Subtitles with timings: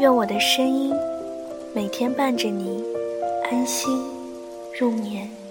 [0.00, 0.92] 愿我的声音
[1.72, 2.82] 每天伴着你
[3.48, 3.88] 安心
[4.76, 5.43] 入眠。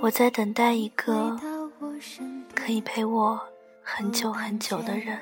[0.00, 1.38] 我在等待一个
[2.54, 3.40] 可以陪我
[3.82, 5.18] 很久很久的人。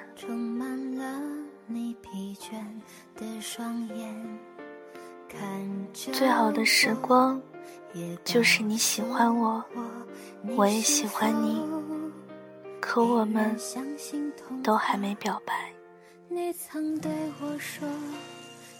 [5.93, 7.41] 最好的时光，
[8.25, 9.65] 就是你喜欢我，
[10.57, 11.63] 我也喜欢你，
[12.81, 13.57] 可我们
[14.63, 15.73] 都还没表白。
[16.31, 17.59] 我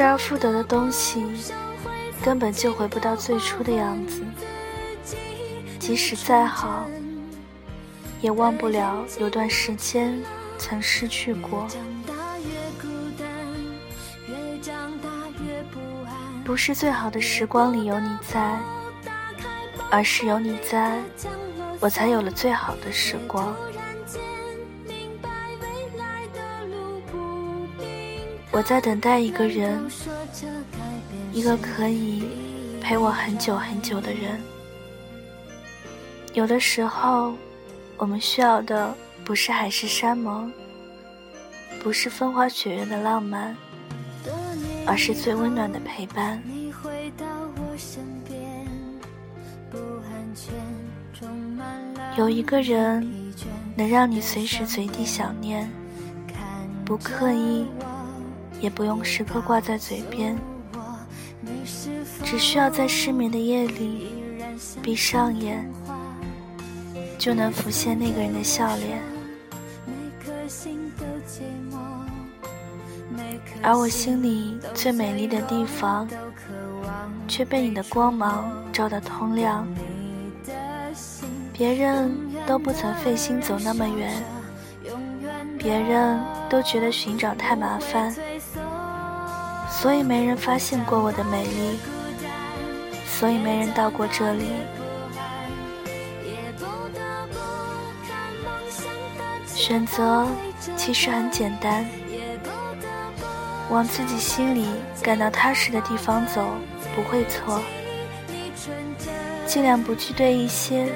[0.00, 1.22] 失而复得的东西，
[2.22, 4.22] 根本就回不到最初的样子。
[5.78, 6.88] 即使再好，
[8.22, 10.18] 也忘不了有段时间
[10.56, 11.68] 曾失去过。
[16.46, 18.58] 不是最好的时光里有你在，
[19.90, 20.98] 而是有你在，
[21.78, 23.54] 我才有了最好的时光。
[28.52, 29.80] 我在等待一个人，
[31.32, 32.24] 一个可以
[32.80, 34.40] 陪我很久很久的人。
[36.34, 37.32] 有的时候，
[37.96, 38.92] 我们需要的
[39.24, 40.52] 不是海誓山盟，
[41.80, 43.56] 不是风花雪月的浪漫，
[44.84, 46.42] 而是最温暖的陪伴。
[52.16, 53.08] 有一个人
[53.76, 55.70] 能让你随时随地想念，
[56.84, 57.64] 不刻意。
[58.60, 60.36] 也不用时刻挂在嘴边，
[62.22, 64.12] 只需要在失眠的夜里
[64.82, 65.66] 闭上眼，
[67.18, 69.00] 就能浮现那个人的笑脸。
[73.62, 76.08] 而我心里最美丽的地方，
[77.28, 79.66] 却被你的光芒照得通亮。
[81.52, 82.10] 别人
[82.46, 84.10] 都不曾费心走那么远，
[85.58, 86.18] 别人
[86.48, 88.14] 都觉得寻找太麻烦。
[89.70, 91.78] 所以没人发现过我的美丽，
[93.06, 94.50] 所以没人到过这里。
[99.46, 100.26] 选择
[100.76, 101.86] 其实很简单，
[103.70, 104.66] 往自己心里
[105.00, 106.44] 感到踏实的地方走，
[106.94, 107.62] 不会错。
[109.46, 110.92] 尽量不去对一些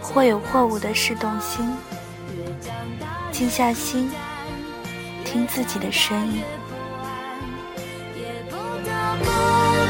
[0.00, 1.68] 或有或无的事动心，
[3.32, 4.10] 静下心，
[5.24, 6.42] 听自己的声音。
[9.22, 9.30] 不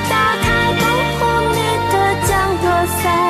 [0.09, 0.85] 打开保
[1.19, 1.21] 护
[1.55, 1.61] 你
[1.93, 1.94] 的
[2.27, 2.31] 降
[2.62, 3.30] 落伞。